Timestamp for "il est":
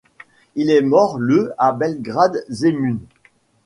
0.55-0.81